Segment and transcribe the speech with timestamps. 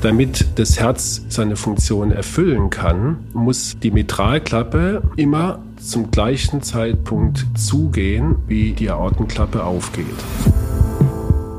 [0.00, 8.36] Damit das Herz seine Funktion erfüllen kann, muss die Mitralklappe immer zum gleichen Zeitpunkt zugehen,
[8.46, 10.06] wie die Aortenklappe aufgeht.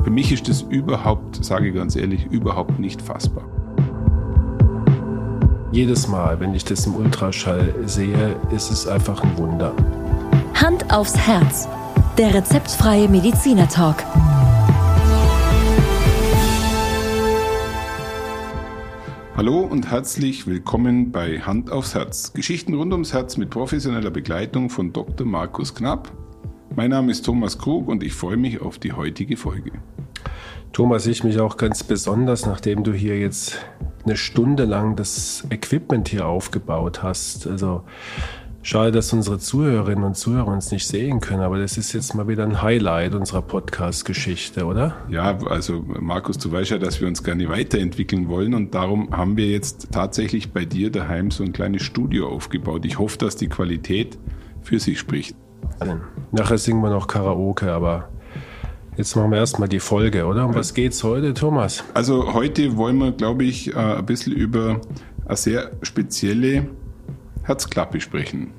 [0.03, 3.43] Für mich ist das überhaupt, sage ich ganz ehrlich, überhaupt nicht fassbar.
[5.73, 9.73] Jedes Mal, wenn ich das im Ultraschall sehe, ist es einfach ein Wunder.
[10.55, 11.67] Hand aufs Herz.
[12.17, 14.03] Der rezeptfreie Mediziner Talk.
[19.39, 22.33] Hallo und herzlich willkommen bei Hand aufs Herz.
[22.33, 25.25] Geschichten rund ums Herz mit professioneller Begleitung von Dr.
[25.25, 26.11] Markus Knapp.
[26.75, 29.71] Mein Name ist Thomas Krug und ich freue mich auf die heutige Folge.
[30.73, 33.65] Thomas, ich mich auch ganz besonders, nachdem du hier jetzt
[34.03, 37.47] eine Stunde lang das Equipment hier aufgebaut hast.
[37.47, 37.83] Also
[38.61, 42.27] Schade, dass unsere Zuhörerinnen und Zuhörer uns nicht sehen können, aber das ist jetzt mal
[42.27, 44.97] wieder ein Highlight unserer Podcast-Geschichte, oder?
[45.09, 49.37] Ja, also Markus, du weißt ja, dass wir uns gerne weiterentwickeln wollen und darum haben
[49.37, 52.85] wir jetzt tatsächlich bei dir daheim so ein kleines Studio aufgebaut.
[52.85, 54.19] Ich hoffe, dass die Qualität
[54.61, 55.35] für sich spricht.
[56.31, 58.09] Nachher singen wir noch Karaoke, aber
[58.97, 60.45] Jetzt machen wir erstmal die Folge, oder?
[60.45, 61.85] Um was geht's heute, Thomas?
[61.93, 64.81] Also heute wollen wir, glaube ich, äh, ein bisschen über
[65.25, 66.67] eine sehr spezielle
[67.49, 68.51] Herzklappe sprechen,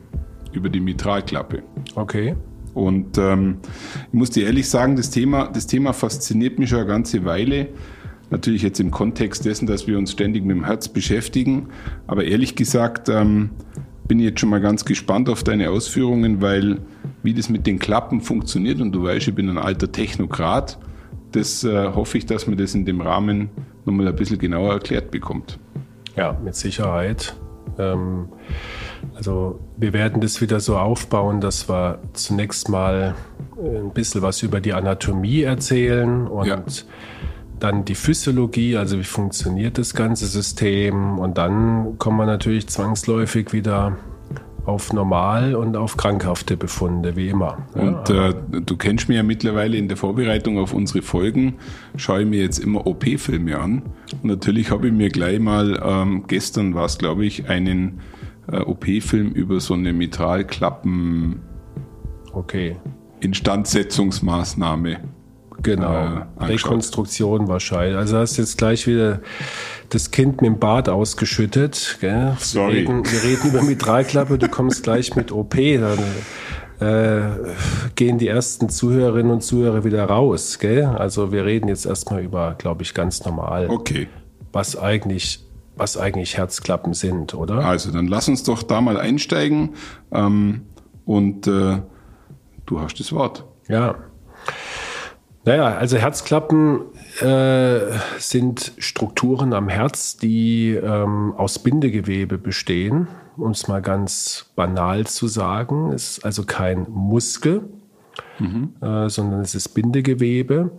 [0.52, 1.62] über die Mitralklappe.
[1.94, 2.34] Okay.
[2.74, 3.58] Und ähm,
[4.08, 7.68] ich muss dir ehrlich sagen, das Thema, das Thema fasziniert mich schon eine ganze Weile.
[8.30, 11.68] Natürlich jetzt im Kontext dessen, dass wir uns ständig mit dem Herz beschäftigen.
[12.06, 13.50] Aber ehrlich gesagt ähm,
[14.06, 16.78] bin ich jetzt schon mal ganz gespannt auf deine Ausführungen, weil
[17.22, 20.78] wie das mit den Klappen funktioniert, und du weißt, ich bin ein alter Technokrat,
[21.32, 23.50] das äh, hoffe ich, dass man das in dem Rahmen
[23.84, 25.58] nochmal ein bisschen genauer erklärt bekommt.
[26.16, 27.36] Ja, mit Sicherheit.
[27.80, 28.28] Ähm,
[29.14, 33.14] also wir werden das wieder so aufbauen, dass wir zunächst mal
[33.56, 36.62] äh, ein bisschen was über die Anatomie erzählen und ja.
[37.58, 43.52] dann die Physiologie, also wie funktioniert das ganze System und dann kommen wir natürlich zwangsläufig
[43.52, 43.96] wieder
[44.70, 47.58] auf normal und auf krankhafte Befunde, wie immer.
[47.74, 48.32] Und äh,
[48.64, 51.56] du kennst mich ja mittlerweile in der Vorbereitung auf unsere Folgen,
[51.96, 53.82] schaue ich mir jetzt immer OP-Filme an.
[54.22, 58.00] Und natürlich habe ich mir gleich mal, ähm, gestern war es glaube ich, einen
[58.50, 61.40] äh, OP-Film über so eine Mitralklappen
[62.32, 62.76] okay.
[63.18, 65.00] Instandsetzungsmaßnahme.
[65.62, 67.96] Genau, äh, Rekonstruktion wahrscheinlich.
[67.96, 69.20] Also hast jetzt gleich wieder
[69.90, 71.98] das Kind mit dem Bad ausgeschüttet.
[72.00, 72.36] Gell?
[72.38, 72.72] Sorry.
[72.72, 75.54] Wir reden, wir reden über Mitralklappe, du kommst gleich mit OP.
[75.56, 75.98] Dann
[76.80, 77.20] äh,
[77.94, 80.58] gehen die ersten Zuhörerinnen und Zuhörer wieder raus.
[80.58, 80.84] Gell?
[80.84, 83.68] Also wir reden jetzt erstmal über, glaube ich, ganz normal.
[83.68, 84.08] Okay.
[84.52, 85.44] Was eigentlich
[85.76, 87.64] was eigentlich Herzklappen sind, oder?
[87.64, 89.70] Also dann lass uns doch da mal einsteigen
[90.12, 90.66] ähm,
[91.06, 91.78] und äh,
[92.66, 93.46] du hast das Wort.
[93.66, 93.94] Ja.
[95.44, 96.82] Naja, also Herzklappen
[97.20, 97.80] äh,
[98.18, 103.08] sind Strukturen am Herz, die ähm, aus Bindegewebe bestehen,
[103.38, 105.92] um es mal ganz banal zu sagen.
[105.92, 107.70] Es ist also kein Muskel,
[108.38, 108.74] mhm.
[108.82, 110.72] äh, sondern es ist Bindegewebe.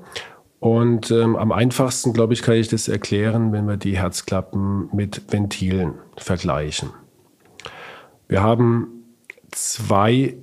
[0.59, 5.33] Und ähm, am einfachsten, glaube ich, kann ich das erklären, wenn wir die Herzklappen mit
[5.33, 6.91] Ventilen vergleichen.
[8.27, 9.05] Wir haben
[9.49, 10.35] zwei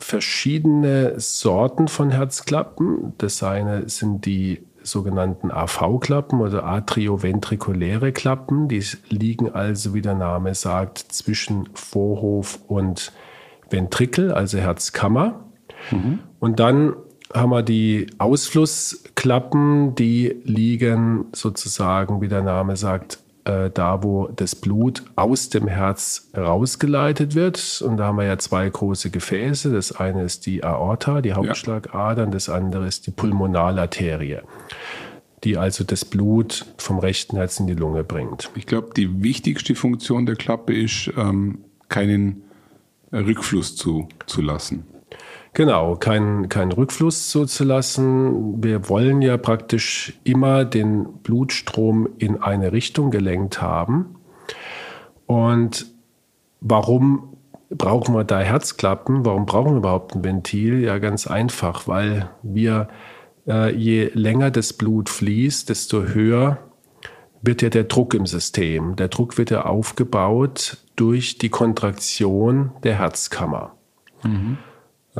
[0.00, 3.14] verschiedene Sorten von Herzklappen.
[3.18, 8.68] Das eine sind die sogenannten AV-Klappen oder atrioventrikuläre Klappen.
[8.68, 13.12] Die liegen also, wie der Name sagt, zwischen Vorhof und
[13.68, 15.44] Ventrikel, also Herzkammer.
[15.90, 16.20] Mhm.
[16.38, 16.94] Und dann
[17.32, 24.54] haben wir die Ausflussklappen, die liegen sozusagen, wie der Name sagt, äh, da, wo das
[24.54, 27.82] Blut aus dem Herz rausgeleitet wird.
[27.86, 29.72] Und da haben wir ja zwei große Gefäße.
[29.72, 32.32] Das eine ist die Aorta, die Hauptschlagadern, ja.
[32.32, 34.40] das andere ist die Pulmonalarterie,
[35.44, 38.50] die also das Blut vom rechten Herz in die Lunge bringt.
[38.54, 42.42] Ich glaube, die wichtigste Funktion der Klappe ist, ähm, keinen
[43.12, 44.84] Rückfluss zu, zu lassen.
[45.52, 48.62] Genau, keinen kein Rückfluss zuzulassen.
[48.62, 54.16] Wir wollen ja praktisch immer den Blutstrom in eine Richtung gelenkt haben.
[55.26, 55.86] Und
[56.60, 57.36] warum
[57.70, 59.24] brauchen wir da Herzklappen?
[59.24, 60.80] Warum brauchen wir überhaupt ein Ventil?
[60.80, 62.88] Ja, ganz einfach, weil wir,
[63.46, 66.58] äh, je länger das Blut fließt, desto höher
[67.42, 68.96] wird ja der Druck im System.
[68.96, 73.74] Der Druck wird ja aufgebaut durch die Kontraktion der Herzkammer.
[74.22, 74.58] Mhm.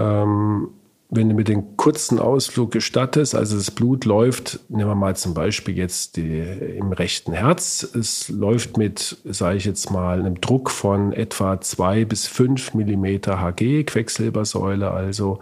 [0.00, 0.68] Ähm,
[1.12, 5.34] wenn du mir den kurzen Ausflug gestattest, also das Blut läuft, nehmen wir mal zum
[5.34, 10.70] Beispiel jetzt die, im rechten Herz, es läuft mit, sage ich jetzt mal, einem Druck
[10.70, 15.40] von etwa zwei bis fünf Millimeter Hg, Quecksilbersäule, also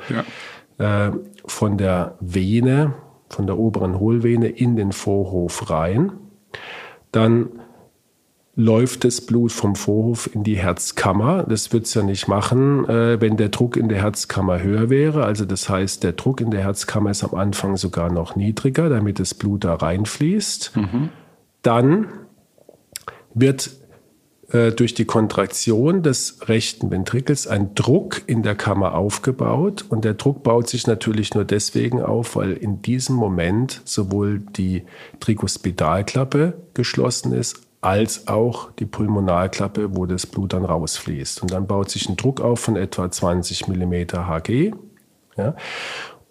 [0.78, 1.08] ja.
[1.08, 1.12] äh,
[1.44, 2.94] von der Vene,
[3.28, 6.12] von der oberen Hohlvene in den Vorhof rein.
[7.12, 7.50] dann
[8.58, 11.44] läuft das Blut vom Vorhof in die Herzkammer.
[11.44, 15.24] Das wird es ja nicht machen, äh, wenn der Druck in der Herzkammer höher wäre.
[15.24, 19.20] Also das heißt, der Druck in der Herzkammer ist am Anfang sogar noch niedriger, damit
[19.20, 20.72] das Blut da reinfließt.
[20.74, 21.10] Mhm.
[21.62, 22.08] Dann
[23.32, 23.70] wird
[24.50, 29.84] äh, durch die Kontraktion des rechten Ventrikels ein Druck in der Kammer aufgebaut.
[29.88, 34.82] Und der Druck baut sich natürlich nur deswegen auf, weil in diesem Moment sowohl die
[35.20, 41.42] Trikospidalklappe geschlossen ist, als auch die Pulmonalklappe, wo das Blut dann rausfließt.
[41.42, 44.72] Und dann baut sich ein Druck auf von etwa 20 mm Hg.
[45.36, 45.54] Ja.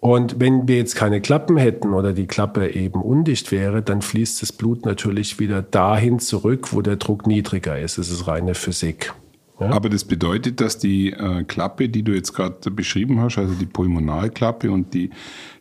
[0.00, 4.42] Und wenn wir jetzt keine Klappen hätten oder die Klappe eben undicht wäre, dann fließt
[4.42, 7.98] das Blut natürlich wieder dahin zurück, wo der Druck niedriger ist.
[7.98, 9.12] Das ist reine Physik.
[9.58, 9.70] Ja?
[9.70, 13.66] Aber das bedeutet, dass die äh, Klappe, die du jetzt gerade beschrieben hast, also die
[13.66, 15.10] Pulmonalklappe und die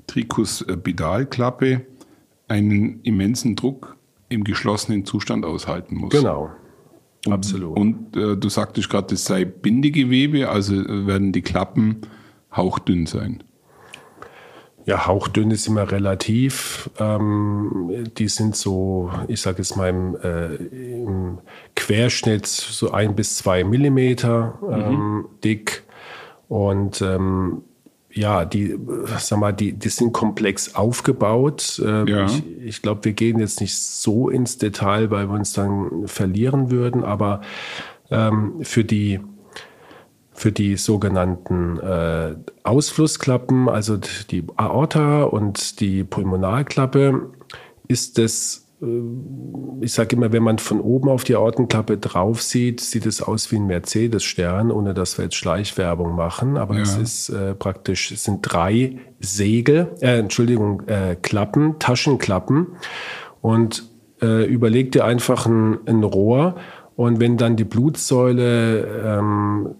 [0.06, 1.82] Trikospidalklappe,
[2.48, 3.97] einen immensen Druck
[4.30, 6.12] im geschlossenen Zustand aushalten muss.
[6.12, 6.52] Genau.
[7.30, 7.78] Absolut.
[7.78, 12.02] Und äh, du sagtest gerade, das sei Bindegewebe, also werden die Klappen
[12.56, 13.44] hauchdünn sein.
[14.86, 16.90] Ja, hauchdünn ist immer relativ.
[16.98, 21.40] Ähm, die sind so, ich sage jetzt mal im, äh, im,
[21.76, 25.26] Querschnitt so ein bis zwei Millimeter ähm, mhm.
[25.44, 25.84] dick.
[26.48, 27.64] Und ähm,
[28.18, 28.78] ja, die,
[29.18, 31.82] sag mal, die, die sind komplex aufgebaut.
[31.86, 32.26] Ähm, ja.
[32.26, 36.72] Ich, ich glaube, wir gehen jetzt nicht so ins Detail, weil wir uns dann verlieren
[36.72, 37.42] würden, aber
[38.10, 39.20] ähm, für die
[40.34, 43.98] für die sogenannten äh, Ausflussklappen, also
[44.30, 47.32] die Aorta und die Pulmonalklappe,
[47.88, 52.80] ist es, äh, ich sage immer, wenn man von oben auf die Aortenklappe drauf sieht,
[52.80, 56.58] sieht es aus wie ein Mercedes-Stern, ohne dass wir jetzt Schleichwerbung machen.
[56.58, 56.82] Aber ja.
[56.84, 62.68] es ist äh, praktisch, es sind drei Segel, äh, Entschuldigung, äh, Klappen, Taschenklappen.
[63.42, 63.90] Und
[64.22, 66.56] äh, überleg dir einfach ein, ein Rohr
[66.98, 69.76] und wenn dann die Blutsäule ähm,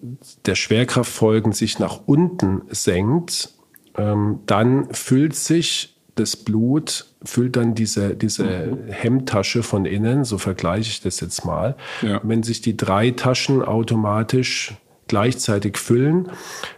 [0.46, 3.56] der Schwerkraft folgend sich nach unten senkt,
[3.98, 8.92] ähm, dann füllt sich das Blut, füllt dann diese, diese mhm.
[8.92, 11.76] Hemmtasche von innen, so vergleiche ich das jetzt mal.
[12.02, 12.20] Ja.
[12.24, 14.76] Wenn sich die drei Taschen automatisch
[15.08, 16.30] gleichzeitig füllen,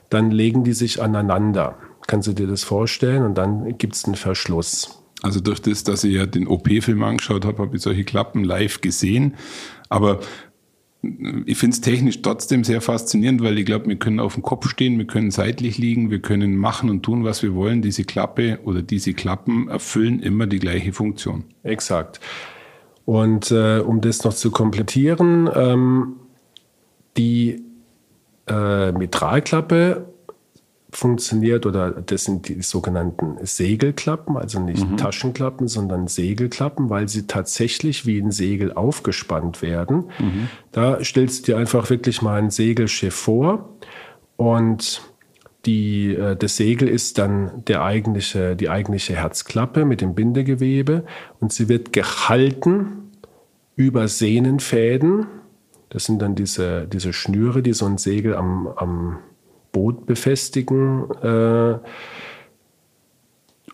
[0.10, 1.78] dann legen die sich aneinander.
[2.08, 3.24] Kannst du dir das vorstellen?
[3.24, 5.04] Und dann gibt es einen Verschluss.
[5.22, 8.82] Also durch das, dass ich ja den OP-Film angeschaut habe, habe ich solche Klappen live
[8.82, 9.36] gesehen.
[9.90, 10.20] Aber
[11.02, 14.68] ich finde es technisch trotzdem sehr faszinierend, weil ich glaube, wir können auf dem Kopf
[14.68, 17.82] stehen, wir können seitlich liegen, wir können machen und tun, was wir wollen.
[17.82, 21.46] Diese Klappe oder diese Klappen erfüllen immer die gleiche Funktion.
[21.64, 22.20] Exakt.
[23.06, 26.16] Und äh, um das noch zu komplettieren, ähm,
[27.16, 27.64] die
[28.48, 30.06] äh, Mitralklappe
[30.92, 34.98] funktioniert oder das sind die sogenannten Segelklappen, also nicht mhm.
[34.98, 40.06] Taschenklappen, sondern Segelklappen, weil sie tatsächlich wie ein Segel aufgespannt werden.
[40.20, 40.50] Mhm.
[40.72, 43.70] Da stellst du dir einfach wirklich mal ein Segelschiff vor
[44.36, 45.02] und
[45.66, 51.04] die, äh, das Segel ist dann der eigentliche, die eigentliche Herzklappe mit dem Bindegewebe
[51.40, 53.12] und sie wird gehalten
[53.76, 55.28] über Sehnenfäden.
[55.90, 59.20] Das sind dann diese, diese Schnüre, die so ein Segel am, am
[59.72, 61.10] Boot befestigen.
[61.22, 61.80] Äh,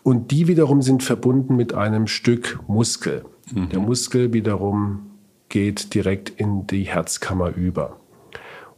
[0.04, 3.26] und die wiederum sind verbunden mit einem Stück Muskel.
[3.54, 3.70] Mhm.
[3.70, 5.12] Der Muskel wiederum
[5.50, 8.00] geht direkt in die Herzkammer über.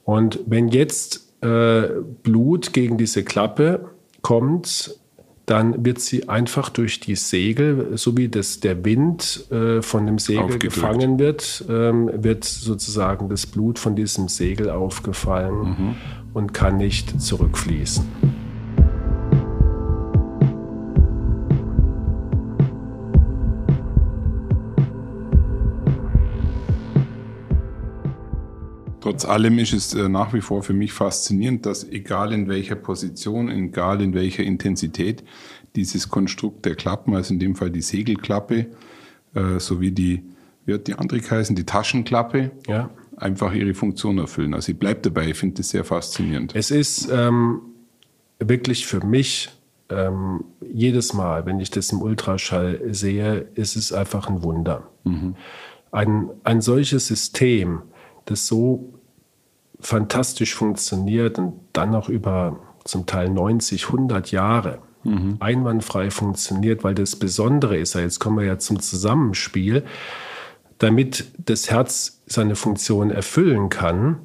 [0.03, 1.89] Und wenn jetzt äh,
[2.23, 3.89] Blut gegen diese Klappe
[4.21, 4.97] kommt,
[5.47, 10.19] dann wird sie einfach durch die Segel, so wie das, der Wind äh, von dem
[10.19, 15.95] Segel gefangen wird, ähm, wird sozusagen das Blut von diesem Segel aufgefallen mhm.
[16.37, 18.05] Und kann nicht zurückfließen.
[29.01, 32.75] Trotz allem ist es äh, nach wie vor für mich faszinierend, dass egal in welcher
[32.75, 35.23] Position, egal in welcher Intensität
[35.75, 38.67] dieses Konstrukt der Klappen, also in dem Fall die Segelklappe,
[39.33, 40.23] äh, sowie die,
[40.65, 42.91] wie hat die andere heißen, die Taschenklappe, ja.
[43.17, 44.53] Einfach ihre Funktion erfüllen.
[44.53, 46.55] Also ich bleibe dabei, ich finde das sehr faszinierend.
[46.55, 47.61] Es ist ähm,
[48.39, 49.49] wirklich für mich
[49.89, 54.87] ähm, jedes Mal, wenn ich das im Ultraschall sehe, ist es einfach ein Wunder.
[55.03, 55.35] Mhm.
[55.91, 57.81] Ein, ein solches System,
[58.25, 58.93] das so
[59.79, 65.37] fantastisch funktioniert und dann noch über zum Teil 90, 100 Jahre mhm.
[65.39, 69.83] einwandfrei funktioniert, weil das Besondere ist, jetzt kommen wir ja zum Zusammenspiel,
[70.79, 74.19] damit das Herz seine Funktion erfüllen kann,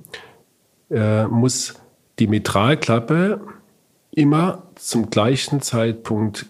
[0.90, 1.74] äh, muss
[2.18, 3.40] die Mitralklappe
[4.10, 6.46] immer zum gleichen Zeitpunkt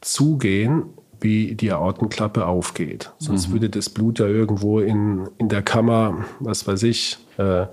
[0.00, 0.84] zugehen
[1.20, 3.12] wie die Aortenklappe aufgeht.
[3.18, 3.52] Sonst mhm.
[3.52, 7.66] würde das Blut ja irgendwo in, in der Kammer, was weiß ich, äh,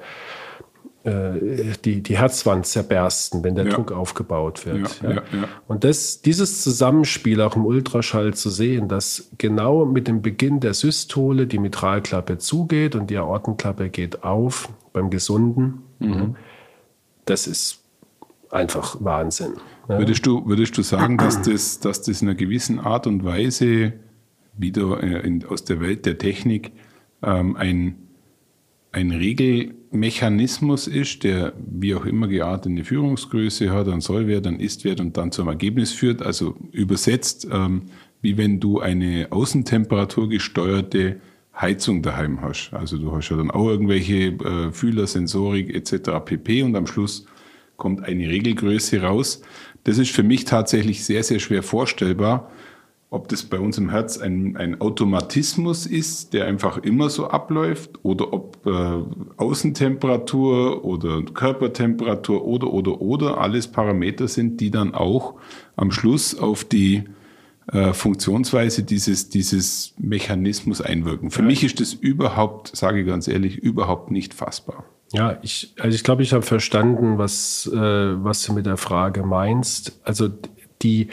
[1.05, 3.71] die, die Herzwand zerbersten, wenn der ja.
[3.71, 5.01] Druck aufgebaut wird.
[5.01, 5.23] Ja, ja.
[5.67, 10.73] Und das, dieses Zusammenspiel auch im Ultraschall zu sehen, dass genau mit dem Beginn der
[10.73, 16.35] Systole die Mitralklappe zugeht und die Aortenklappe geht auf beim Gesunden, mhm.
[17.23, 17.79] das ist
[18.49, 19.53] einfach Wahnsinn.
[19.87, 23.93] Würdest, du, würdest du sagen, dass das, dass das in einer gewissen Art und Weise
[24.55, 26.71] wieder äh, in, aus der Welt der Technik
[27.23, 27.95] ähm, ein,
[28.91, 29.11] ein
[29.91, 35.17] Regelmechanismus ist, der wie auch immer geartet eine Führungsgröße hat, einen Sollwert, einen Istwert und
[35.17, 36.21] dann zum Ergebnis führt?
[36.21, 37.83] Also übersetzt, ähm,
[38.21, 41.19] wie wenn du eine Außentemperatur gesteuerte
[41.59, 42.71] Heizung daheim hast.
[42.73, 46.23] Also du hast ja dann auch irgendwelche äh, Fühler, Sensorik etc.
[46.23, 46.63] pp.
[46.63, 47.25] Und am Schluss
[47.75, 49.41] kommt eine Regelgröße raus.
[49.83, 52.51] Das ist für mich tatsächlich sehr, sehr schwer vorstellbar,
[53.11, 57.99] ob das bei uns im Herz ein, ein Automatismus ist, der einfach immer so abläuft,
[58.03, 59.03] oder ob äh,
[59.37, 65.35] Außentemperatur oder Körpertemperatur oder, oder, oder alles Parameter sind, die dann auch
[65.75, 67.05] am Schluss auf die
[67.71, 71.31] äh, Funktionsweise dieses, dieses Mechanismus einwirken.
[71.31, 71.47] Für ja.
[71.47, 74.85] mich ist das überhaupt, sage ich ganz ehrlich, überhaupt nicht fassbar.
[75.13, 79.23] Ja, ich, also ich glaube, ich habe verstanden, was, äh, was du mit der Frage
[79.23, 79.99] meinst.
[80.03, 80.29] Also
[80.83, 81.07] die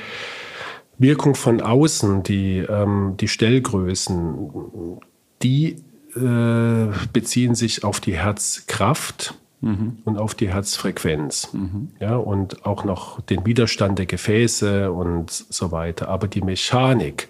[0.99, 4.99] Wirkung von außen, die, ähm, die Stellgrößen,
[5.43, 5.77] die
[6.17, 9.99] äh, beziehen sich auf die Herzkraft mhm.
[10.05, 11.53] und auf die Herzfrequenz.
[11.53, 11.91] Mhm.
[12.01, 16.09] Ja, und auch noch den Widerstand der Gefäße und so weiter.
[16.09, 17.29] Aber die Mechanik,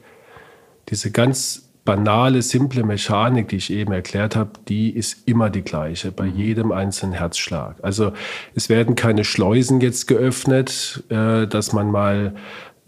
[0.89, 6.13] diese ganz banale, simple Mechanik, die ich eben erklärt habe, die ist immer die gleiche
[6.13, 6.37] bei mhm.
[6.37, 7.77] jedem einzelnen Herzschlag.
[7.83, 8.13] Also
[8.55, 12.35] es werden keine Schleusen jetzt geöffnet, äh, dass man mal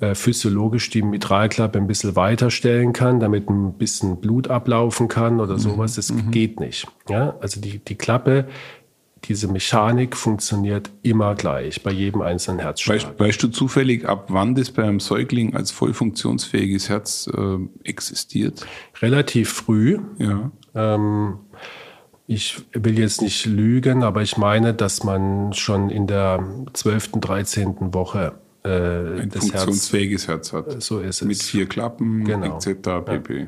[0.01, 5.41] äh, physiologisch die Mitralklappe ein bisschen weiter stellen kann, damit ein bisschen Blut ablaufen kann
[5.41, 5.61] oder mhm.
[5.61, 5.95] sowas.
[5.95, 6.31] Das mhm.
[6.31, 6.87] geht nicht.
[7.09, 7.37] Ja?
[7.41, 8.47] Also die, die Klappe
[9.25, 12.97] diese Mechanik funktioniert immer gleich bei jedem einzelnen Herzschlag.
[12.97, 17.59] Weißt, weißt, du zufällig, ab wann das bei einem Säugling als voll funktionsfähiges Herz äh,
[17.85, 18.67] existiert?
[19.01, 19.99] Relativ früh.
[20.19, 20.51] Ja.
[20.75, 21.41] Ähm,
[22.27, 27.95] ich will jetzt nicht lügen, aber ich meine, dass man schon in der 12., 13.
[27.95, 28.35] Woche
[28.69, 30.83] äh, ein funktionsfähiges Herz, Herz, hat.
[30.83, 31.29] So ist es.
[31.29, 32.57] Mit vier Klappen genau.
[32.57, 33.05] etc.
[33.05, 33.39] pp.
[33.41, 33.47] Ja.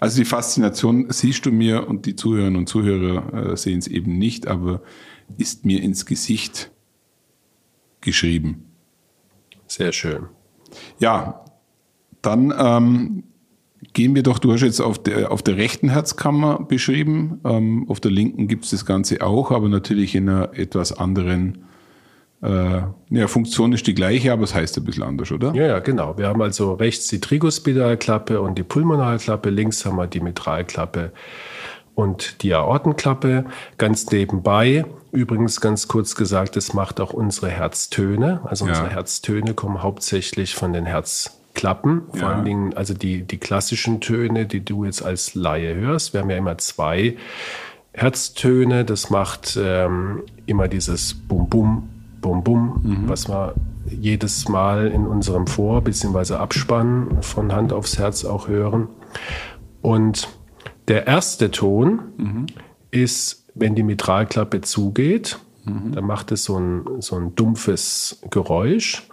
[0.00, 4.18] Also die Faszination siehst du mir und die Zuhörerinnen und Zuhörer äh, sehen es eben
[4.18, 4.82] nicht, aber
[5.38, 6.70] ist mir ins Gesicht
[8.00, 8.66] geschrieben.
[9.66, 10.26] Sehr schön.
[10.98, 11.44] Ja,
[12.22, 13.24] dann ähm,
[13.92, 18.00] gehen wir doch, du hast jetzt auf der, auf der rechten Herzkammer beschrieben, ähm, auf
[18.00, 21.64] der linken gibt es das Ganze auch, aber natürlich in einer etwas anderen
[22.44, 25.54] äh, ja, Funktion ist die gleiche, aber es heißt ein bisschen anders, oder?
[25.54, 26.18] Ja, ja, genau.
[26.18, 31.12] Wir haben also rechts die Trigospidalklappe und die Pulmonalklappe, links haben wir die Mitralklappe
[31.94, 33.46] und die Aortenklappe.
[33.78, 38.40] Ganz nebenbei, übrigens ganz kurz gesagt, das macht auch unsere Herztöne.
[38.44, 38.72] Also ja.
[38.72, 42.02] unsere Herztöne kommen hauptsächlich von den Herzklappen.
[42.10, 42.28] Vor ja.
[42.28, 46.12] allen Dingen, also die, die klassischen Töne, die du jetzt als Laie hörst.
[46.12, 47.16] Wir haben ja immer zwei
[47.92, 48.84] Herztöne.
[48.84, 51.88] Das macht ähm, immer dieses Bum-Bum
[52.24, 53.08] Bum Bum, mhm.
[53.08, 53.54] was wir
[53.86, 56.34] jedes Mal in unserem Vor- bzw.
[56.36, 58.88] Abspann von Hand aufs Herz auch hören.
[59.82, 60.28] Und
[60.88, 62.46] der erste Ton mhm.
[62.90, 65.92] ist, wenn die Mitralklappe zugeht, mhm.
[65.92, 69.06] dann macht es so ein, so ein dumpfes Geräusch.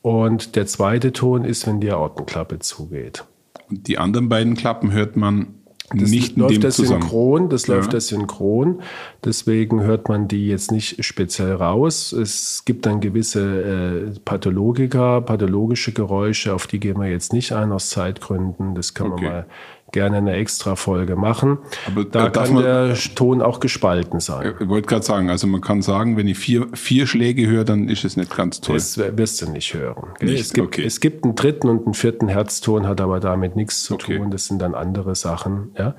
[0.00, 3.24] Und der zweite Ton ist, wenn die Aortenklappe zugeht.
[3.68, 5.59] Und die anderen beiden Klappen hört man
[5.94, 7.74] das nicht läuft das synchron, das ja.
[7.74, 8.80] läuft das synchron.
[9.24, 12.12] Deswegen hört man die jetzt nicht speziell raus.
[12.12, 17.72] Es gibt dann gewisse äh, Pathologiker, pathologische Geräusche, auf die gehen wir jetzt nicht ein
[17.72, 18.74] aus Zeitgründen.
[18.74, 19.24] Das kann okay.
[19.24, 19.46] man mal
[19.92, 21.58] gerne eine extra Folge machen.
[21.86, 24.54] Aber da äh, kann man, der Ton auch gespalten sein.
[24.60, 27.88] Ich wollte gerade sagen, also man kann sagen, wenn ich vier, vier Schläge höre, dann
[27.88, 28.76] ist es nicht ganz toll.
[28.76, 30.10] Das wirst du nicht hören.
[30.20, 30.40] Nicht?
[30.40, 30.84] Es, gibt, okay.
[30.84, 34.18] es gibt einen dritten und einen vierten Herzton, hat aber damit nichts zu okay.
[34.18, 34.30] tun.
[34.30, 35.72] Das sind dann andere Sachen.
[35.78, 35.94] Ja?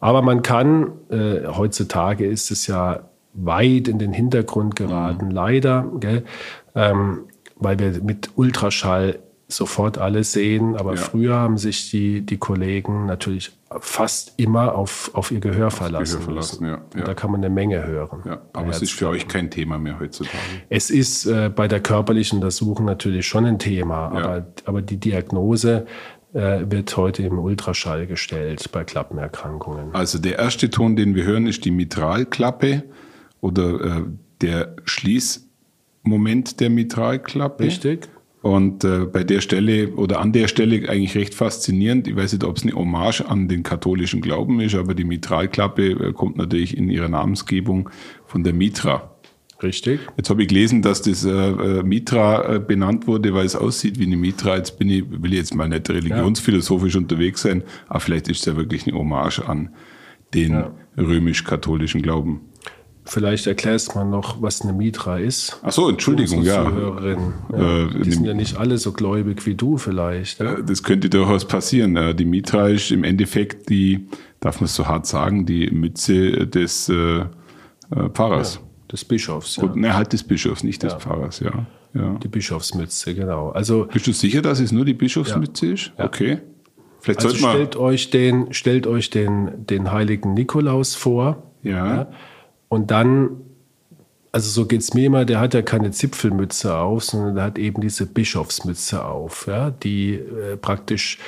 [0.00, 5.30] Aber man kann, äh, heutzutage ist es ja weit in den Hintergrund geraten, mhm.
[5.30, 5.90] leider?
[6.74, 7.24] Ähm,
[7.56, 10.76] weil wir mit Ultraschall sofort alles sehen.
[10.76, 11.00] Aber ja.
[11.00, 16.18] früher haben sich die, die Kollegen natürlich fast immer auf, auf ihr Gehör auf verlassen.
[16.18, 16.80] Gehör verlassen ja.
[16.96, 17.04] Ja.
[17.04, 18.22] Da kann man eine Menge hören.
[18.24, 20.38] Ja, aber es ist für euch kein Thema mehr heutzutage.
[20.68, 25.86] Es ist äh, bei der körperlichen Untersuchung natürlich schon ein Thema, aber, aber die Diagnose
[26.32, 29.94] äh, wird heute im Ultraschall gestellt bei Klappenerkrankungen.
[29.94, 32.84] Also der erste Ton, den wir hören, ist die Mitralklappe
[33.40, 34.02] oder äh,
[34.42, 37.64] der Schließmoment der Mitralklappe.
[37.64, 38.08] Richtig.
[38.42, 42.06] Und äh, bei der Stelle oder an der Stelle eigentlich recht faszinierend.
[42.06, 45.90] Ich weiß nicht, ob es eine Hommage an den katholischen Glauben ist, aber die Mitralklappe
[45.90, 47.90] äh, kommt natürlich in ihrer Namensgebung
[48.26, 49.16] von der Mitra.
[49.62, 50.00] Richtig.
[50.16, 53.98] Jetzt habe ich gelesen, dass das äh, äh, Mitra äh, benannt wurde, weil es aussieht
[53.98, 54.56] wie eine Mitra.
[54.56, 57.00] Jetzt bin ich, will ich jetzt mal nicht religionsphilosophisch ja.
[57.00, 59.70] unterwegs sein, aber vielleicht ist es ja wirklich eine Hommage an
[60.34, 60.74] den ja.
[60.98, 62.40] römisch-katholischen Glauben.
[63.08, 65.60] Vielleicht erklärst mal noch, was eine Mitra ist.
[65.62, 66.64] Ach so, Entschuldigung, ja.
[66.64, 67.12] ja.
[67.12, 70.40] Äh, die sind ja nicht alle so gläubig wie du vielleicht.
[70.40, 70.60] Ja?
[70.60, 72.16] Das könnte durchaus passieren.
[72.16, 74.08] Die Mitra ist im Endeffekt die,
[74.40, 77.26] darf man es so hart sagen, die Mütze des äh, äh
[78.12, 78.56] Pfarrers.
[78.56, 78.60] Ja,
[78.90, 79.56] des Bischofs.
[79.56, 79.72] Ja.
[79.76, 81.52] ne, halt des Bischofs, nicht des Pfarrers, ja.
[81.94, 82.18] ja.
[82.20, 83.50] Die Bischofsmütze, genau.
[83.50, 85.92] Also, Bist du sicher, dass es nur die Bischofsmütze ist?
[85.96, 86.38] Okay.
[86.98, 91.52] Vielleicht also stellt euch den, stellt euch den, den heiligen Nikolaus vor.
[91.62, 92.08] ja
[92.68, 93.42] und dann,
[94.32, 97.58] also so geht es mir immer, der hat ja keine Zipfelmütze auf, sondern der hat
[97.58, 101.18] eben diese Bischofsmütze auf, ja, die äh, praktisch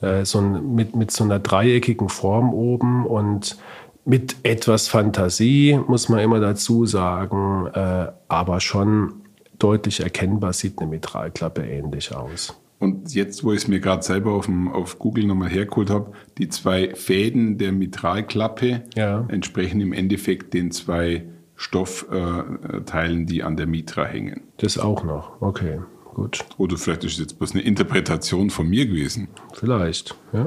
[0.00, 3.56] äh, so ein, mit, mit so einer dreieckigen Form oben und
[4.04, 9.12] mit etwas Fantasie, muss man immer dazu sagen, äh, aber schon
[9.58, 12.59] deutlich erkennbar sieht eine Mitralklappe ähnlich aus.
[12.80, 16.12] Und jetzt, wo ich es mir gerade selber auf, dem, auf Google nochmal hergeholt habe,
[16.38, 19.26] die zwei Fäden der Mitralklappe ja.
[19.28, 24.40] entsprechen im Endeffekt den zwei Stoffteilen, die an der Mitra hängen.
[24.56, 25.80] Das auch noch, okay,
[26.14, 26.46] gut.
[26.56, 29.28] Oder vielleicht ist es jetzt bloß eine Interpretation von mir gewesen.
[29.52, 30.46] Vielleicht, ja.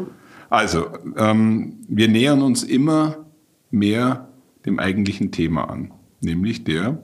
[0.49, 3.27] Also, ähm, wir nähern uns immer
[3.69, 4.27] mehr
[4.65, 6.97] dem eigentlichen Thema an, nämlich der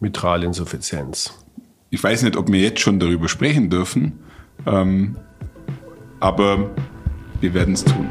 [0.00, 1.32] Mitralinsuffizienz.
[1.88, 4.20] Ich weiß nicht, ob wir jetzt schon darüber sprechen dürfen,
[4.66, 5.16] ähm,
[6.20, 6.70] aber
[7.40, 8.08] wir werden es tun.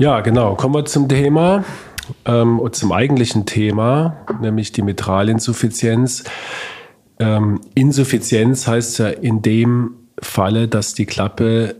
[0.00, 0.54] Ja, genau.
[0.54, 1.62] Kommen wir zum Thema,
[2.24, 6.24] ähm, zum eigentlichen Thema, nämlich die Mitralinsuffizienz.
[7.18, 11.76] Ähm, Insuffizienz heißt ja in dem Falle, dass die Klappe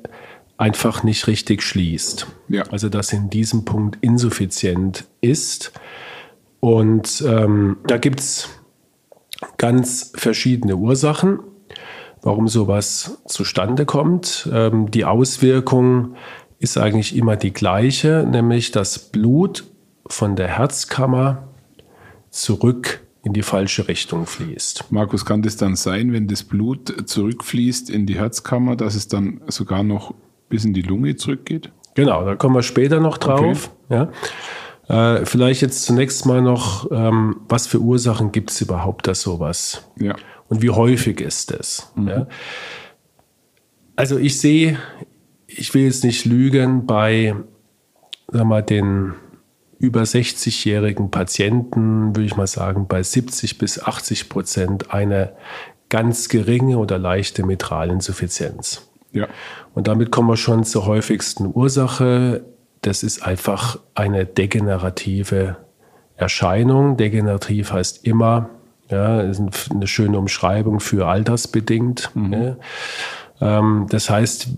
[0.60, 2.26] einfach nicht richtig schließt.
[2.48, 2.64] Ja.
[2.70, 5.72] Also dass in diesem Punkt insuffizient ist.
[6.60, 8.50] Und ähm, da gibt es
[9.56, 11.40] ganz verschiedene Ursachen,
[12.20, 14.50] warum sowas zustande kommt.
[14.52, 16.16] Ähm, die Auswirkung
[16.58, 19.64] ist eigentlich immer die gleiche, nämlich das Blut
[20.06, 21.48] von der Herzkammer
[22.28, 24.90] zurück in die falsche Richtung fließt.
[24.90, 29.40] Markus, kann das dann sein, wenn das Blut zurückfließt in die Herzkammer, dass es dann
[29.48, 30.14] sogar noch
[30.50, 31.72] bis in die Lunge zurückgeht?
[31.94, 33.70] Genau, da kommen wir später noch drauf.
[33.88, 34.08] Okay.
[34.88, 35.16] Ja.
[35.18, 39.88] Äh, vielleicht jetzt zunächst mal noch, ähm, was für Ursachen gibt es überhaupt, dass sowas?
[39.98, 40.16] Ja.
[40.48, 41.90] Und wie häufig ist es?
[41.94, 42.08] Mhm.
[42.08, 42.26] Ja?
[43.96, 44.78] Also ich sehe,
[45.46, 47.34] ich will jetzt nicht lügen, bei
[48.28, 49.14] sag mal, den
[49.78, 55.32] über 60-jährigen Patienten, würde ich mal sagen, bei 70 bis 80 Prozent eine
[55.88, 58.89] ganz geringe oder leichte Mitralinsuffizienz.
[59.12, 59.28] Ja.
[59.74, 62.44] Und damit kommen wir schon zur häufigsten Ursache.
[62.82, 65.56] Das ist einfach eine degenerative
[66.16, 66.96] Erscheinung.
[66.96, 68.50] Degenerativ heißt immer,
[68.88, 72.10] ja, ist eine schöne Umschreibung für altersbedingt.
[72.14, 72.32] Mhm.
[72.32, 72.56] Ja.
[73.40, 74.48] Ähm, das heißt,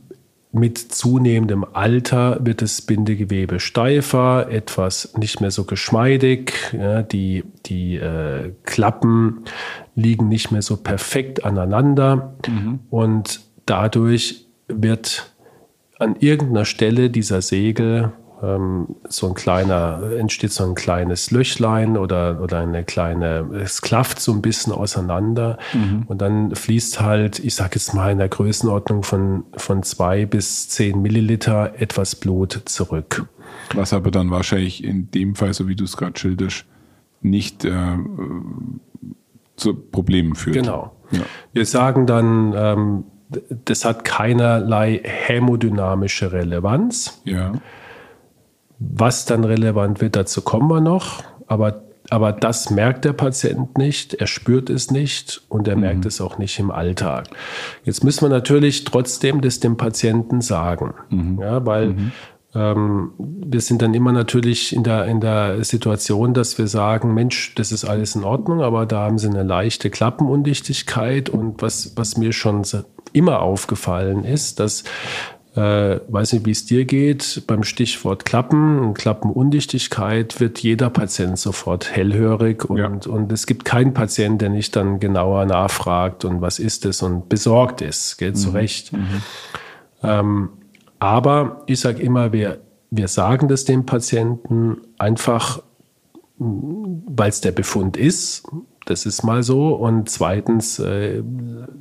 [0.52, 6.52] mit zunehmendem Alter wird das Bindegewebe steifer, etwas nicht mehr so geschmeidig.
[6.72, 9.44] Ja, die die äh, Klappen
[9.94, 12.80] liegen nicht mehr so perfekt aneinander mhm.
[12.90, 15.32] und dadurch wird
[15.98, 22.40] an irgendeiner Stelle dieser Segel ähm, so ein kleiner, entsteht so ein kleines Löchlein oder,
[22.42, 26.04] oder eine kleine, es klafft so ein bisschen auseinander mhm.
[26.08, 30.68] und dann fließt halt, ich sage jetzt mal in der Größenordnung von, von zwei bis
[30.68, 33.26] zehn Milliliter etwas Blut zurück.
[33.74, 36.64] Was aber dann wahrscheinlich in dem Fall, so wie du es gerade schilderst,
[37.20, 37.96] nicht äh,
[39.56, 40.56] zu Problemen führt.
[40.56, 40.92] Genau.
[41.12, 41.20] Ja.
[41.52, 43.04] Wir sagen dann, ähm,
[43.64, 47.20] das hat keinerlei hämodynamische Relevanz.
[47.24, 47.52] Ja.
[48.78, 51.22] Was dann relevant wird, dazu kommen wir noch.
[51.46, 55.82] Aber, aber das merkt der Patient nicht, er spürt es nicht und er mhm.
[55.82, 57.28] merkt es auch nicht im Alltag.
[57.84, 60.94] Jetzt müssen wir natürlich trotzdem das dem Patienten sagen.
[61.10, 61.38] Mhm.
[61.40, 62.12] Ja, weil mhm.
[62.54, 67.54] Ähm, wir sind dann immer natürlich in der, in der Situation, dass wir sagen, Mensch,
[67.54, 72.16] das ist alles in Ordnung, aber da haben sie eine leichte Klappenundichtigkeit und was, was
[72.16, 72.62] mir schon
[73.12, 74.84] immer aufgefallen ist, dass
[75.54, 81.38] äh, weiß nicht, wie es dir geht, beim Stichwort Klappen und Klappenundichtigkeit wird jeder Patient
[81.38, 82.86] sofort hellhörig und, ja.
[82.86, 87.28] und es gibt keinen Patient, der nicht dann genauer nachfragt und was ist es und
[87.28, 88.38] besorgt ist, geht mhm.
[88.38, 88.92] zu Recht.
[88.94, 89.22] Mhm.
[90.02, 90.48] Ähm,
[91.02, 92.58] aber ich sage immer, wer
[92.92, 95.60] wir sagen das dem Patienten einfach,
[96.38, 98.46] weil es der Befund ist.
[98.84, 99.74] Das ist mal so.
[99.74, 101.22] Und zweitens, äh,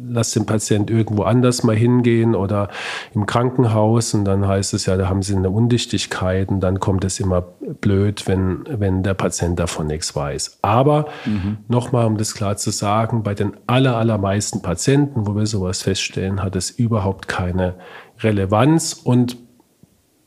[0.01, 2.69] lass den Patient irgendwo anders mal hingehen oder
[3.13, 4.13] im Krankenhaus.
[4.13, 6.49] Und dann heißt es ja, da haben sie eine Undichtigkeit.
[6.49, 10.59] Und dann kommt es immer blöd, wenn, wenn der Patient davon nichts weiß.
[10.61, 11.57] Aber mhm.
[11.67, 16.41] nochmal, um das klar zu sagen, bei den aller, allermeisten Patienten, wo wir sowas feststellen,
[16.41, 17.75] hat es überhaupt keine
[18.21, 18.93] Relevanz.
[18.93, 19.37] Und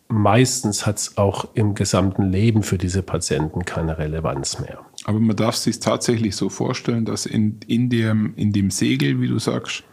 [0.09, 4.81] meistens hat es auch im gesamten Leben für diese Patienten keine Relevanz mehr.
[5.05, 9.29] Aber man darf sich tatsächlich so vorstellen, dass in, in, dem, in dem Segel, wie
[9.29, 9.85] du sagst,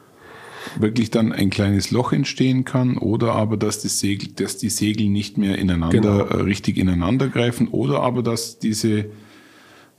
[0.78, 5.10] wirklich dann ein kleines Loch entstehen kann oder aber, dass, das Segel, dass die Segel
[5.10, 6.20] nicht mehr ineinander, genau.
[6.20, 9.06] äh, richtig ineinander greifen oder aber, dass diese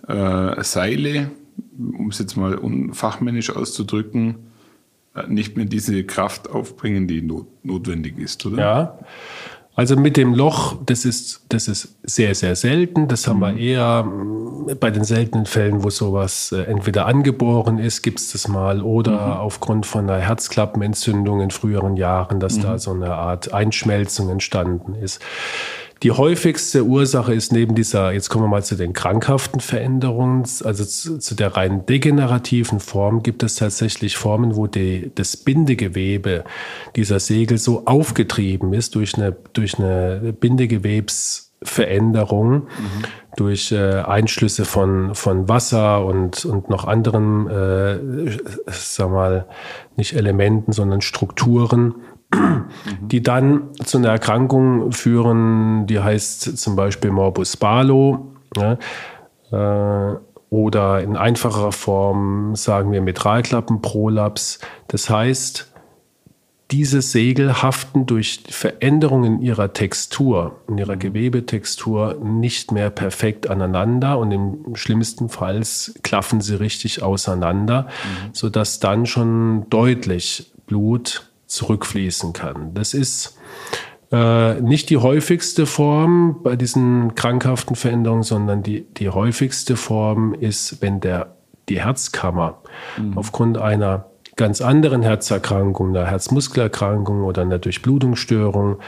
[0.07, 1.31] äh, Seile,
[1.77, 4.52] um es jetzt mal unfachmännisch auszudrücken,
[5.29, 8.59] nicht mehr diese Kraft aufbringen, die not, notwendig ist, oder?
[8.59, 8.99] Ja,
[9.75, 13.09] also mit dem Loch, das ist, das ist sehr, sehr selten.
[13.09, 13.59] Das haben wir mhm.
[13.59, 18.49] eher mm, bei den seltenen Fällen, wo sowas äh, entweder angeboren ist, gibt es das
[18.49, 19.33] mal, oder mhm.
[19.33, 22.63] aufgrund von einer Herzklappenentzündung in früheren Jahren, dass mhm.
[22.63, 25.23] da so eine Art Einschmelzung entstanden ist.
[26.03, 30.85] Die häufigste Ursache ist neben dieser, jetzt kommen wir mal zu den krankhaften Veränderungen, also
[30.85, 36.43] zu, zu der rein degenerativen Form, gibt es tatsächlich Formen, wo die, das Bindegewebe
[36.97, 42.67] dieser Segel so aufgetrieben ist durch eine, durch eine Bindegewebsveränderung, mhm.
[43.37, 48.01] durch äh, Einschlüsse von, von Wasser und, und noch anderen, äh,
[48.67, 49.47] sag mal,
[49.97, 51.95] nicht Elementen, sondern Strukturen,
[53.03, 58.33] die dann zu einer Erkrankung führen, die heißt zum Beispiel Morbus Barlow.
[58.57, 58.79] Ja,
[59.53, 60.17] äh,
[60.51, 64.59] oder in einfacherer Form sagen wir Mitralklappenprolaps.
[64.89, 65.73] Das heißt,
[66.71, 74.31] diese Segel haften durch Veränderungen ihrer Textur, in ihrer Gewebetextur nicht mehr perfekt aneinander und
[74.31, 75.63] im schlimmsten Fall
[76.03, 78.35] klaffen sie richtig auseinander, mhm.
[78.35, 82.75] sodass dann schon deutlich Blut zurückfließen kann.
[82.75, 83.37] Das ist
[84.11, 90.83] äh, nicht die häufigste Form bei diesen krankhaften Veränderungen, sondern die, die häufigste Form ist,
[90.83, 91.37] wenn der,
[91.69, 92.59] die Herzkammer
[92.99, 93.17] mhm.
[93.17, 98.79] aufgrund einer ganz anderen Herzerkrankung, einer Herzmuskelerkrankung oder einer Durchblutungsstörung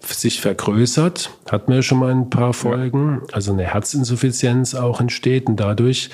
[0.00, 5.58] sich vergrößert, hatten wir schon mal ein paar Folgen, also eine Herzinsuffizienz auch entsteht und
[5.58, 6.10] dadurch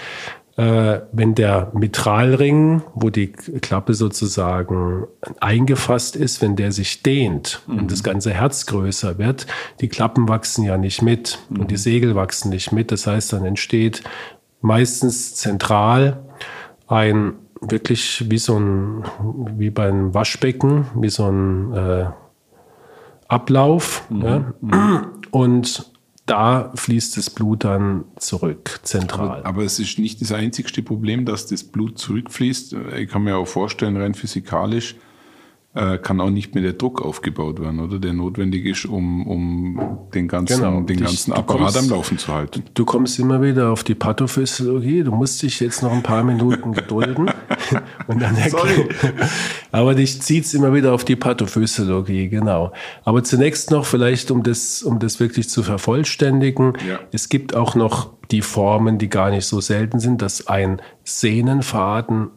[0.55, 5.07] wenn der Mitralring, wo die Klappe sozusagen
[5.41, 7.79] eingefasst ist, wenn der sich dehnt mhm.
[7.79, 9.47] und das ganze Herz größer wird,
[9.81, 11.61] die Klappen wachsen ja nicht mit mhm.
[11.61, 12.93] und die Segel wachsen nicht mit.
[12.93, 14.03] Das heißt, dann entsteht
[14.61, 16.23] meistens zentral
[16.87, 19.05] ein wirklich wie so ein,
[19.57, 22.07] wie beim Waschbecken, wie so ein äh,
[23.29, 24.05] Ablauf.
[24.11, 24.23] Mhm.
[24.23, 24.53] Ja?
[24.61, 25.07] Mhm.
[25.31, 25.92] Und
[26.33, 29.41] da fließt das Blut dann zurück, zentral.
[29.41, 32.75] Aber, aber, es ist nicht das einzigste Problem, dass das Blut zurückfließt.
[32.97, 34.97] Ich kann mir auch vorstellen, rein physikalisch,
[35.75, 37.99] äh, kann auch nicht mehr der Druck aufgebaut werden, oder?
[37.99, 40.81] Der notwendig ist, um, um den ganzen, genau.
[40.83, 42.65] den ganzen Apparat kommst, am Laufen zu halten.
[42.75, 45.03] Du kommst immer wieder auf die Pathophysiologie.
[45.03, 47.31] Du musst dich jetzt noch ein paar Minuten gedulden.
[48.07, 48.87] und dann Sorry.
[49.71, 52.73] Aber dich zieht's immer wieder auf die Pathophysiologie, genau.
[53.05, 56.75] Aber zunächst noch vielleicht, um das, um das wirklich zu vervollständigen.
[56.87, 57.01] Ja.
[57.13, 62.31] Es gibt auch noch die Formen, die gar nicht so selten sind, dass ein Sehnenfaden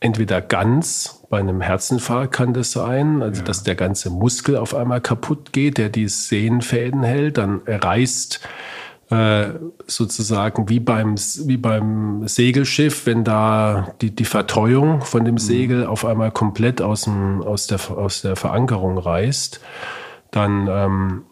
[0.00, 3.44] entweder ganz, bei einem Herzinfarkt kann das sein, also ja.
[3.44, 8.40] dass der ganze Muskel auf einmal kaputt geht, der die Sehnenfäden hält, dann reißt
[9.10, 9.48] äh,
[9.86, 15.38] sozusagen wie beim, wie beim Segelschiff, wenn da die, die Verteuung von dem mhm.
[15.38, 19.60] Segel auf einmal komplett aus, dem, aus, der, aus der Verankerung reißt,
[20.30, 21.22] dann ähm,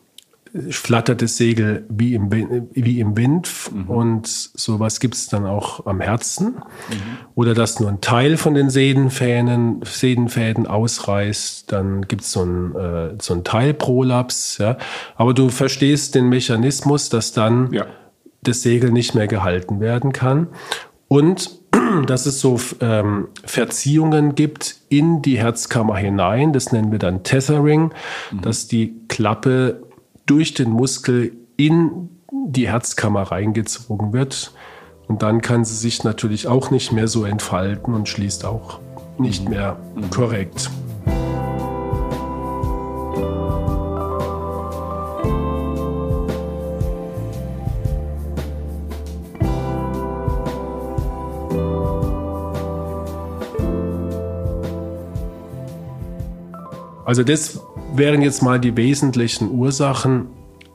[0.70, 2.30] flattert das Segel wie im,
[2.72, 3.90] wie im Wind mhm.
[3.90, 6.56] und sowas gibt es dann auch am Herzen.
[6.88, 7.18] Mhm.
[7.34, 12.74] Oder dass nur ein Teil von den Sedenfäden, Sedenfäden ausreißt, dann gibt es so ein,
[12.74, 14.58] äh, so ein Teilprolaps.
[14.58, 14.76] Ja?
[15.16, 17.86] Aber du verstehst den Mechanismus, dass dann ja.
[18.42, 20.48] das Segel nicht mehr gehalten werden kann.
[21.08, 21.50] Und
[22.06, 27.92] dass es so ähm, Verziehungen gibt in die Herzkammer hinein, das nennen wir dann Tethering,
[28.32, 28.40] mhm.
[28.42, 29.82] dass die Klappe
[30.26, 34.52] durch den Muskel in die Herzkammer reingezogen wird.
[35.08, 38.80] Und dann kann sie sich natürlich auch nicht mehr so entfalten und schließt auch
[39.18, 39.50] nicht mhm.
[39.50, 40.10] mehr mhm.
[40.10, 40.70] korrekt.
[57.04, 57.60] Also das
[57.98, 60.28] wären jetzt mal die wesentlichen Ursachen.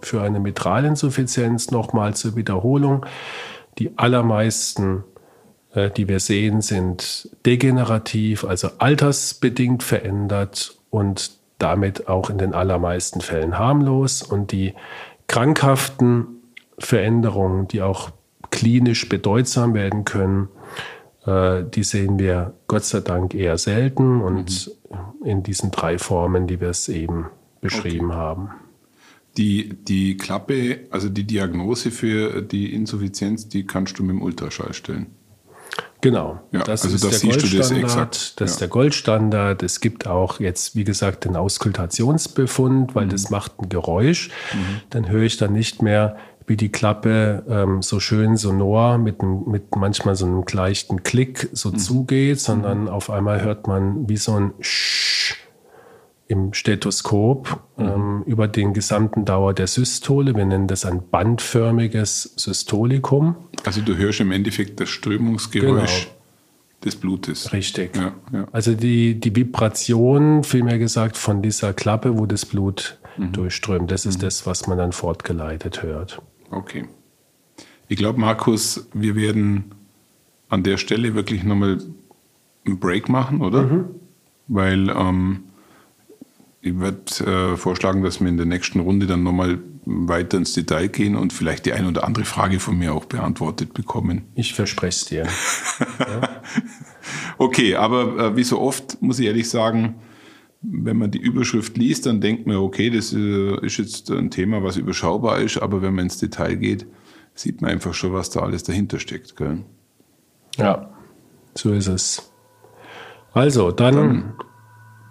[0.04, 3.06] für eine Mitralinsuffizienz nochmal zur Wiederholung.
[3.78, 5.04] Die allermeisten,
[5.76, 13.22] äh, die wir sehen, sind degenerativ, also altersbedingt verändert und damit auch in den allermeisten
[13.22, 14.24] Fällen harmlos.
[14.24, 14.74] Und die
[15.28, 16.26] krankhaften
[16.80, 18.10] Veränderungen, die auch
[18.50, 20.50] klinisch bedeutsam werden können,
[21.26, 25.26] äh, die sehen wir Gott sei Dank eher selten und mhm.
[25.26, 27.28] in diesen drei Formen, die wir es eben
[27.62, 28.16] beschrieben okay.
[28.16, 28.50] haben.
[29.38, 34.74] Die, die Klappe, also die Diagnose für die Insuffizienz, die kannst du mit dem Ultraschall
[34.74, 35.08] stellen.
[36.02, 38.16] Genau, ja, das also ist das der Goldstandard.
[38.16, 38.54] Das, das ja.
[38.54, 39.64] ist der Goldstandard.
[39.64, 43.10] Es gibt auch jetzt, wie gesagt, den Auskultationsbefund, weil mhm.
[43.10, 44.30] das macht ein Geräusch.
[44.52, 44.82] Mhm.
[44.90, 46.18] Dann höre ich dann nicht mehr,
[46.52, 51.70] wie die Klappe ähm, so schön sonor mit, mit manchmal so einem leichten Klick so
[51.70, 51.78] mhm.
[51.78, 52.88] zugeht, sondern mhm.
[52.90, 55.38] auf einmal hört man wie so ein Sch
[56.28, 57.86] im Stethoskop mhm.
[57.86, 60.36] ähm, über den gesamten Dauer der Systole.
[60.36, 63.36] Wir nennen das ein bandförmiges Systolikum.
[63.64, 66.16] Also du hörst im Endeffekt das Strömungsgeräusch genau.
[66.84, 67.54] des Blutes.
[67.54, 67.96] Richtig.
[67.96, 68.48] Ja, ja.
[68.52, 73.32] Also die, die Vibration, vielmehr gesagt, von dieser Klappe, wo das Blut mhm.
[73.32, 74.26] durchströmt, das ist mhm.
[74.26, 76.22] das, was man dann fortgeleitet hört.
[76.52, 76.86] Okay.
[77.88, 79.72] Ich glaube, Markus, wir werden
[80.50, 81.82] an der Stelle wirklich nochmal
[82.66, 83.64] einen Break machen, oder?
[83.64, 83.86] Mhm.
[84.48, 85.44] Weil ähm,
[86.62, 90.88] ich würde äh, vorschlagen, dass wir in der nächsten Runde dann nochmal weiter ins Detail
[90.90, 94.24] gehen und vielleicht die eine oder andere Frage von mir auch beantwortet bekommen.
[94.36, 95.28] Ich verspreche es dir.
[96.00, 96.42] ja.
[97.38, 99.96] Okay, aber äh, wie so oft muss ich ehrlich sagen,
[100.62, 104.64] wenn man die Überschrift liest, dann denkt man, okay, das äh, ist jetzt ein Thema,
[104.64, 106.86] was überschaubar ist, aber wenn man ins Detail geht,
[107.34, 109.36] sieht man einfach schon, was da alles dahinter steckt.
[109.36, 109.60] Gell?
[110.58, 110.90] Ja,
[111.56, 112.32] so ist es.
[113.34, 114.34] Also, dann, dann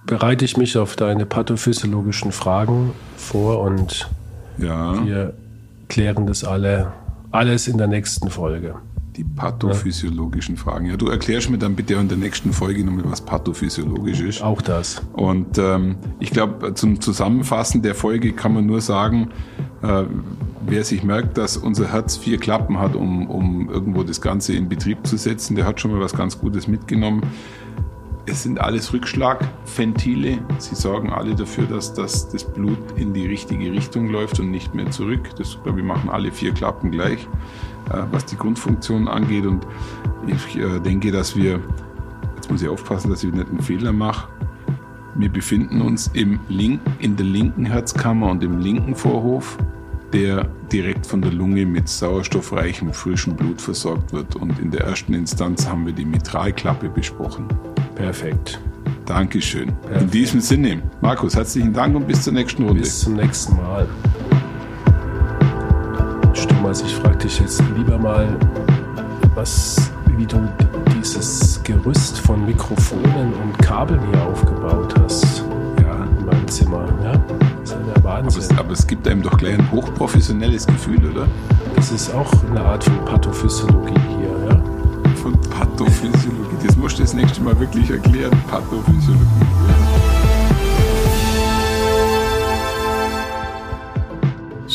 [0.07, 4.09] bereite ich mich auf deine pathophysiologischen Fragen vor und
[4.59, 5.05] ja.
[5.05, 5.35] wir
[5.89, 6.93] klären das alle,
[7.31, 8.77] alles in der nächsten Folge.
[9.21, 10.63] Die pathophysiologischen ja.
[10.63, 10.87] Fragen.
[10.87, 14.43] Ja, du erklärst mir dann bitte in der nächsten Folge nochmal, was pathophysiologisch ist.
[14.43, 15.03] Auch das.
[15.13, 19.29] Und ähm, ich glaube, zum Zusammenfassen der Folge kann man nur sagen,
[19.83, 20.05] äh,
[20.65, 24.71] wer sich merkt, dass unser Herz vier Klappen hat, um, um irgendwo das Ganze in
[24.71, 27.21] Betrieb zu setzen, der hat schon mal was ganz Gutes mitgenommen.
[28.25, 30.39] Es sind alles Rückschlagventile.
[30.57, 34.75] Sie sorgen alle dafür, dass das, das Blut in die richtige Richtung läuft und nicht
[34.75, 35.29] mehr zurück.
[35.37, 37.29] Das, wir machen alle vier Klappen gleich,
[38.11, 39.47] was die Grundfunktion angeht.
[39.47, 39.67] Und
[40.27, 41.61] ich äh, denke, dass wir,
[42.37, 44.29] jetzt muss ich aufpassen, dass ich nicht einen Fehler mache.
[45.15, 49.59] Wir befinden uns im Link, in der linken Herzkammer und im linken Vorhof,
[50.13, 54.37] der direkt von der Lunge mit sauerstoffreichem frischen Blut versorgt wird.
[54.37, 57.47] Und in der ersten Instanz haben wir die Mitralklappe besprochen.
[57.97, 58.61] Perfekt.
[59.05, 59.73] Dankeschön.
[59.83, 60.03] Perfekt.
[60.03, 62.81] In diesem Sinne, Markus, herzlichen Dank und bis zur nächsten Runde.
[62.81, 63.89] Bis zum nächsten Mal.
[66.37, 68.29] Stimmers, ich frage dich jetzt lieber mal,
[69.35, 70.49] was, wie du
[70.97, 75.45] dieses Gerüst von Mikrofonen und Kabeln hier aufgebaut hast.
[75.81, 76.05] Ja.
[76.19, 76.87] In meinem Zimmer.
[77.03, 77.13] Ja?
[77.61, 78.43] Das ist ja Wahnsinn.
[78.43, 81.27] Aber es, aber es gibt einem doch gleich ein hochprofessionelles Gefühl, oder?
[81.77, 84.63] Das ist auch eine Art von Pathophysiologie hier, ja?
[85.17, 86.67] Von Pathophysiologie.
[86.67, 89.60] Das musst du das nächste Mal wirklich erklären, Pathophysiologie.